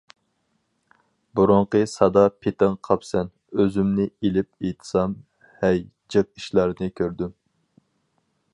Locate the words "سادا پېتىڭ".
1.91-2.77